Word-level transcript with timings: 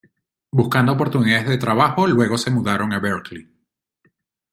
Buscando 0.49 0.93
oportunidades 0.93 1.47
de 1.47 1.59
trabajo, 1.59 2.07
luego 2.07 2.35
se 2.39 2.49
mudaron 2.49 2.91
a 2.91 2.99
Berkeley. 2.99 3.47